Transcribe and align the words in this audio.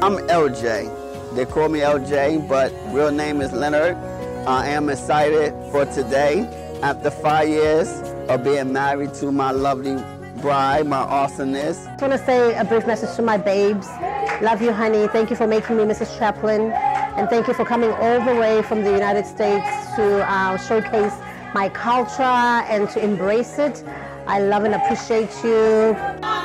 I'm 0.00 0.16
LJ. 0.28 1.34
They 1.34 1.44
call 1.44 1.68
me 1.68 1.80
LJ, 1.80 2.48
but 2.48 2.72
real 2.94 3.10
name 3.10 3.40
is 3.40 3.52
Leonard. 3.52 3.96
I 4.46 4.68
am 4.68 4.88
excited 4.90 5.52
for 5.72 5.86
today. 5.86 6.46
After 6.84 7.10
five 7.10 7.48
years 7.48 7.88
of 8.28 8.44
being 8.44 8.72
married 8.72 9.12
to 9.14 9.32
my 9.32 9.50
lovely 9.50 10.00
bride, 10.40 10.86
my 10.86 10.98
awesomeness. 10.98 11.84
I 11.84 11.96
want 11.96 12.12
to 12.12 12.24
say 12.24 12.54
a 12.56 12.64
brief 12.64 12.86
message 12.86 13.16
to 13.16 13.22
my 13.22 13.38
babes. 13.38 13.88
Love 14.40 14.62
you, 14.62 14.72
honey. 14.72 15.08
Thank 15.08 15.30
you 15.30 15.36
for 15.36 15.48
making 15.48 15.76
me 15.76 15.82
Mrs. 15.82 16.16
Chaplin. 16.16 16.70
And 16.70 17.28
thank 17.28 17.48
you 17.48 17.54
for 17.54 17.64
coming 17.64 17.90
all 17.90 18.24
the 18.24 18.36
way 18.40 18.62
from 18.62 18.84
the 18.84 18.92
United 18.92 19.26
States 19.26 19.66
to 19.96 20.24
uh, 20.30 20.56
showcase 20.58 21.14
my 21.54 21.68
culture 21.70 22.22
and 22.22 22.88
to 22.90 23.02
embrace 23.02 23.58
it. 23.58 23.82
I 24.28 24.38
love 24.38 24.62
and 24.62 24.76
appreciate 24.76 25.34
you. 25.42 26.37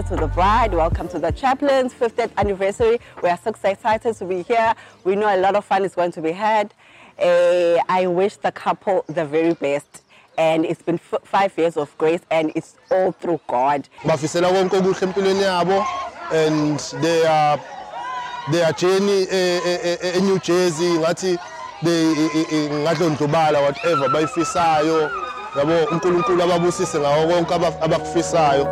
Sister 0.00 0.16
to 0.16 0.20
the 0.22 0.28
bride. 0.28 0.72
Welcome 0.72 1.08
to 1.08 1.18
the 1.18 1.30
Chaplin's 1.30 1.92
50th 1.92 2.30
anniversary. 2.38 2.98
We 3.22 3.28
are 3.28 3.36
so 3.36 3.50
excited 3.64 4.16
to 4.16 4.24
be 4.24 4.42
here. 4.42 4.74
We 5.04 5.14
know 5.14 5.28
a 5.34 5.36
lot 5.36 5.56
of 5.56 5.64
fun 5.66 5.84
is 5.84 5.94
going 5.94 6.12
to 6.12 6.22
be 6.22 6.32
had. 6.32 6.72
Eh, 7.18 7.78
I 7.86 8.06
wish 8.06 8.36
the 8.36 8.50
couple 8.50 9.04
the 9.08 9.26
very 9.26 9.52
best. 9.52 10.02
And 10.38 10.64
it's 10.64 10.80
been 10.80 10.96
five 10.98 11.52
years 11.58 11.76
of 11.76 11.96
grace, 11.98 12.22
and 12.30 12.50
it's 12.54 12.76
all 12.90 13.12
through 13.12 13.40
God. 13.46 13.88
and 16.32 16.78
they 17.02 17.26
are 17.26 17.60
their 18.52 18.72
journey 18.72 19.22
e- 19.24 19.60
e- 19.66 19.80
e- 19.84 20.18
e-New 20.18 20.38
Jersey 20.38 20.96
ngathi 20.98 21.36
they 21.82 22.12
eh, 22.12 22.28
eh, 22.34 22.44
eh, 22.52 22.70
ngadlondlobala 22.70 23.60
whatever 23.60 24.08
bayifisayo 24.08 25.10
yabo 25.56 25.84
uNkulunkulu 25.92 26.42
ababusise 26.42 26.98
ngawo 26.98 27.26
konke 27.28 27.54
aba- 27.54 27.80
abakufisayo 27.82 28.64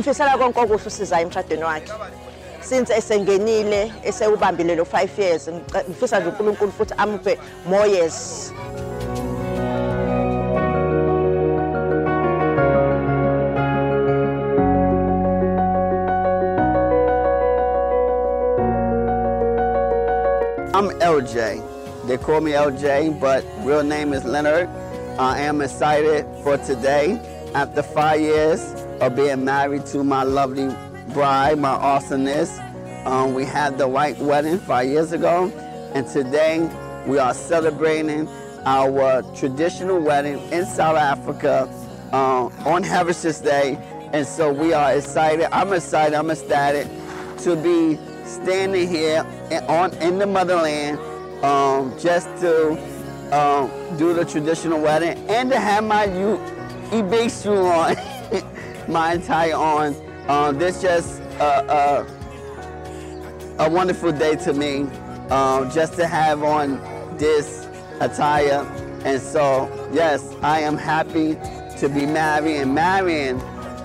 ngimfisela 0.00 0.38
konke 0.38 0.60
okuhle 0.60 0.86
usizayo 0.86 1.22
emshadweni 1.26 1.64
wakhe 1.64 1.92
since 2.60 2.90
esengenile 2.98 3.92
lo 4.76 4.84
5 4.84 5.08
years 5.18 5.50
ngifisa 5.88 6.20
nje 6.20 6.28
uNkulunkulu 6.28 6.72
futhi 6.72 6.94
more 7.66 7.90
years 7.90 8.52
I'm 20.72 20.88
LJ. 21.00 21.60
They 22.06 22.16
call 22.16 22.40
me 22.40 22.52
LJ, 22.52 23.20
but 23.20 23.44
real 23.66 23.82
name 23.82 24.14
is 24.14 24.24
Leonard. 24.24 24.70
I 25.18 25.42
am 25.42 25.60
excited 25.60 26.24
for 26.42 26.56
today. 26.56 27.20
After 27.54 27.82
five 27.82 28.20
years 28.20 28.79
of 29.00 29.16
being 29.16 29.44
married 29.44 29.86
to 29.86 30.04
my 30.04 30.22
lovely 30.22 30.74
bride, 31.12 31.58
my 31.58 31.70
awesomeness, 31.70 32.58
um, 33.06 33.34
we 33.34 33.44
had 33.44 33.78
the 33.78 33.88
white 33.88 34.18
wedding 34.18 34.58
five 34.58 34.88
years 34.88 35.12
ago, 35.12 35.48
and 35.94 36.06
today 36.06 36.68
we 37.06 37.18
are 37.18 37.32
celebrating 37.32 38.28
our 38.66 39.22
traditional 39.34 39.98
wedding 40.00 40.38
in 40.52 40.66
South 40.66 40.96
Africa 40.98 41.68
uh, 42.12 42.46
on 42.66 42.82
Heritage 42.82 43.40
Day, 43.40 43.78
and 44.12 44.26
so 44.26 44.52
we 44.52 44.74
are 44.74 44.92
excited. 44.92 45.48
I'm 45.50 45.72
excited. 45.72 46.14
I'm 46.14 46.30
ecstatic 46.30 46.86
to 47.38 47.56
be 47.56 47.98
standing 48.26 48.86
here 48.86 49.26
in, 49.50 49.64
on 49.64 49.94
in 49.94 50.18
the 50.18 50.26
motherland 50.26 50.98
um, 51.42 51.98
just 51.98 52.26
to 52.40 52.72
um, 53.32 53.70
do 53.96 54.12
the 54.12 54.24
traditional 54.24 54.80
wedding 54.80 55.16
and 55.30 55.50
to 55.50 55.58
have 55.58 55.84
my 55.84 56.04
U 56.04 56.38
big 57.08 57.30
shoe 57.30 57.54
on 57.54 57.96
my 58.90 59.14
entire 59.14 59.54
on. 59.54 59.94
Um, 60.28 60.58
this 60.58 60.82
just 60.82 61.22
uh, 61.40 62.04
a 63.58 63.68
wonderful 63.70 64.12
day 64.12 64.36
to 64.36 64.52
me 64.52 64.82
um, 65.30 65.70
just 65.70 65.94
to 65.94 66.06
have 66.06 66.42
on 66.42 66.80
this 67.16 67.68
attire. 68.00 68.66
And 69.04 69.20
so, 69.20 69.68
yes, 69.92 70.34
I 70.42 70.60
am 70.60 70.76
happy 70.76 71.34
to 71.78 71.88
be 71.88 72.06
married 72.06 72.56
and 72.56 72.74
marrying 72.74 73.38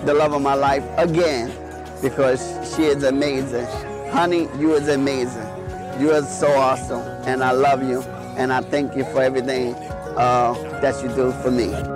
the 0.06 0.14
love 0.14 0.34
of 0.34 0.42
my 0.42 0.54
life 0.54 0.84
again 0.98 1.54
because 2.02 2.42
she 2.76 2.84
is 2.84 3.04
amazing. 3.04 3.66
Honey, 4.12 4.48
you 4.60 4.74
is 4.74 4.88
amazing. 4.88 5.48
You 6.00 6.12
are 6.12 6.24
so 6.24 6.52
awesome. 6.54 7.02
And 7.26 7.44
I 7.44 7.52
love 7.52 7.84
you. 7.84 8.02
And 8.38 8.52
I 8.52 8.62
thank 8.62 8.96
you 8.96 9.04
for 9.06 9.22
everything 9.22 9.74
uh, 10.18 10.54
that 10.82 11.02
you 11.02 11.10
do 11.16 11.32
for 11.42 11.52
me. 11.52 11.94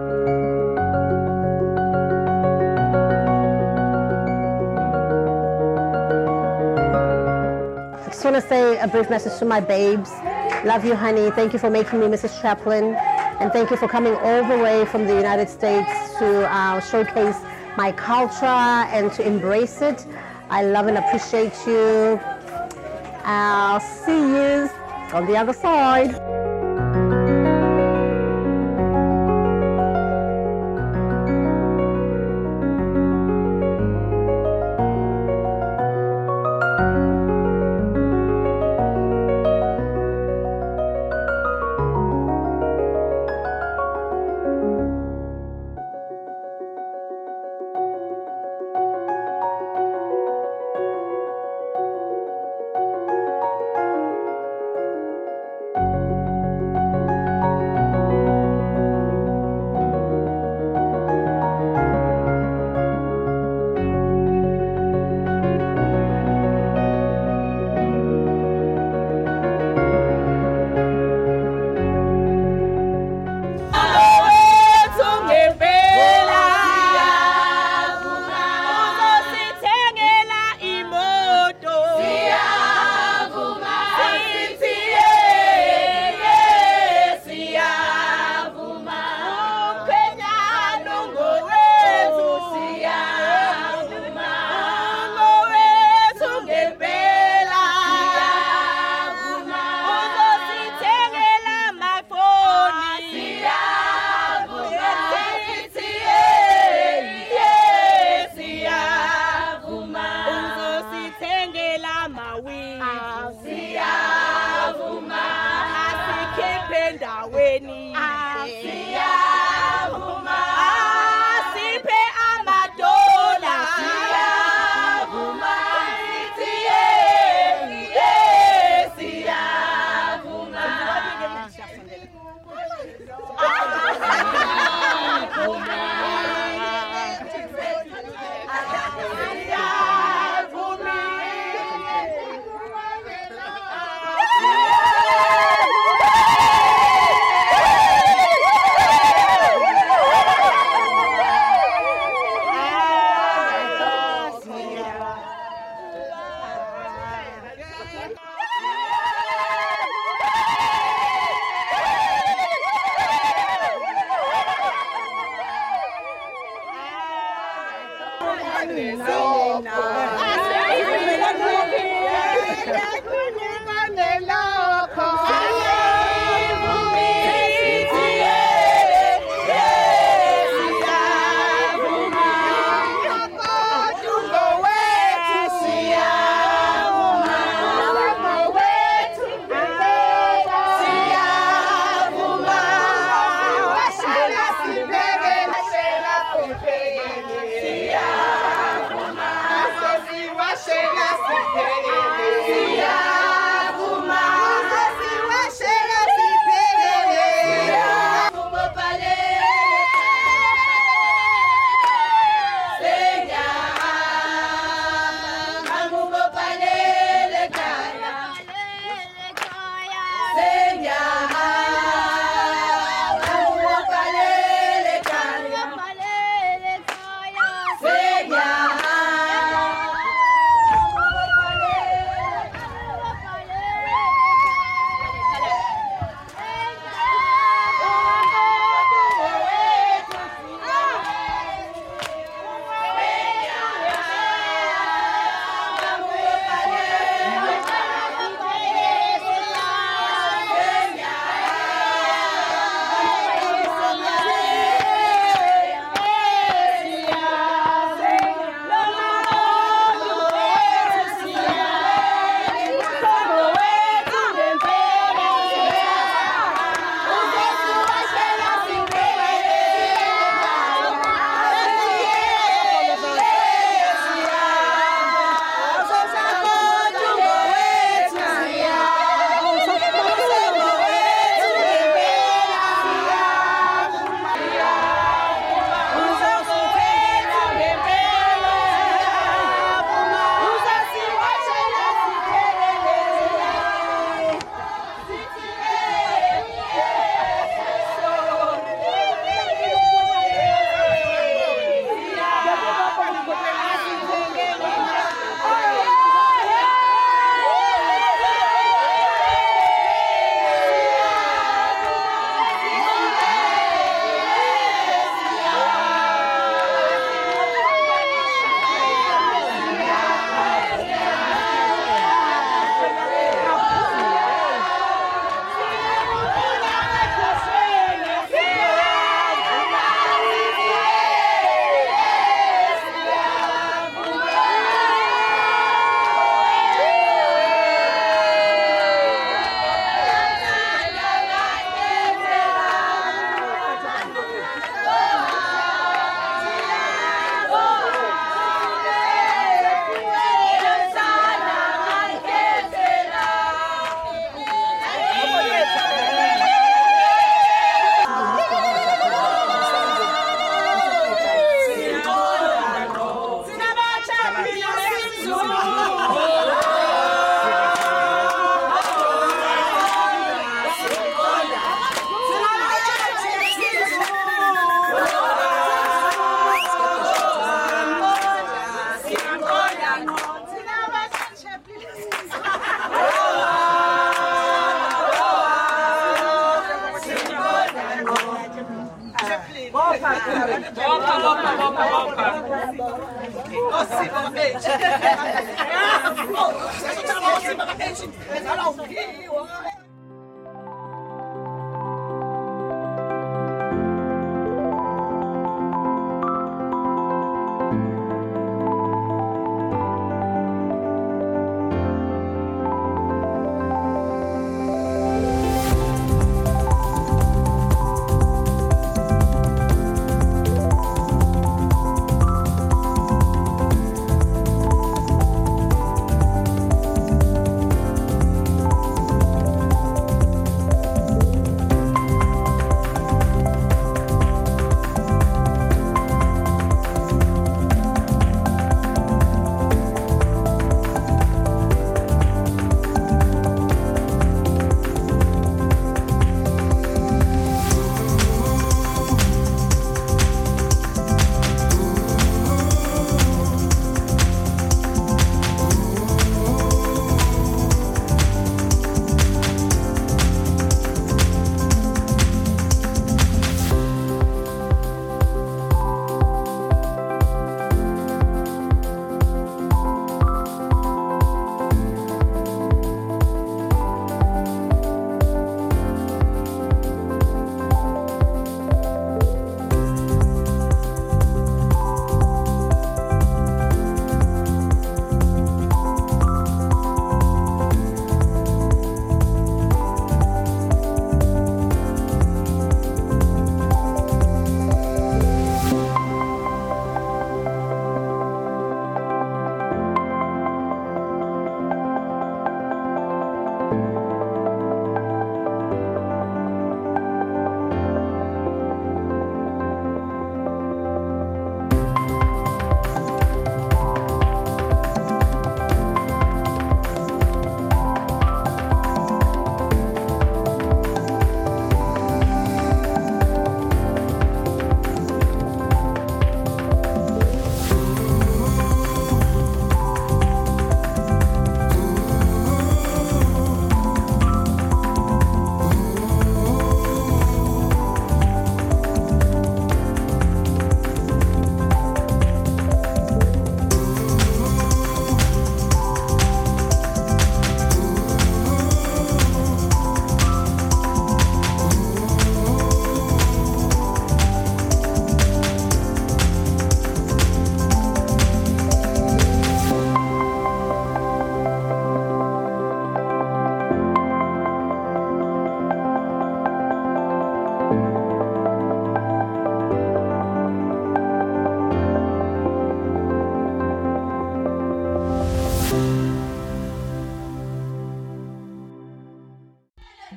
Say 8.50 8.80
a 8.80 8.88
brief 8.88 9.12
message 9.12 9.38
to 9.38 9.46
my 9.46 9.60
babes. 9.60 10.10
Love 10.66 10.84
you, 10.84 10.96
honey. 10.96 11.30
Thank 11.30 11.54
you 11.54 11.60
for 11.60 11.70
making 11.70 12.00
me 12.00 12.08
Mrs. 12.08 12.42
Chaplin. 12.42 12.96
And 13.40 13.52
thank 13.54 13.70
you 13.70 13.78
for 13.78 13.88
coming 13.88 14.16
all 14.16 14.44
the 14.44 14.58
way 14.58 14.86
from 14.86 15.06
the 15.06 15.16
United 15.16 15.48
States 15.48 15.92
to 16.18 16.52
uh, 16.52 16.80
showcase 16.80 17.38
my 17.78 17.92
culture 17.92 18.46
and 18.96 19.14
to 19.14 19.26
embrace 19.26 19.84
it. 19.84 20.04
I 20.50 20.64
love 20.64 20.88
and 20.88 20.98
appreciate 20.98 21.54
you. 21.68 22.20
I'll 23.24 23.80
see 23.80 24.20
you 24.20 24.68
on 25.14 25.28
the 25.28 25.38
other 25.38 25.54
side. 25.54 26.49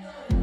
know. 0.03 0.42